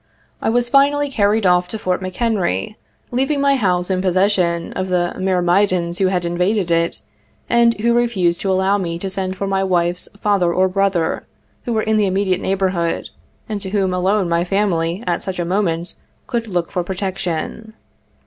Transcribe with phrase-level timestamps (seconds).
[0.41, 2.73] I was finally carried off to Fort McHenry,
[3.11, 7.03] leaving my house in possession of the myrmidons who had invaded it,
[7.47, 11.27] and who refused to allow me to send for my wife's father or brother,
[11.65, 13.11] who were in the immediate neighborhood,
[13.47, 15.93] and to whom alone my family, at such a moment,
[16.25, 17.73] could look for protection.